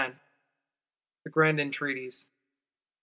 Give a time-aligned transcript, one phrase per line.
[0.03, 0.15] X.
[1.25, 2.25] The Grand Entries.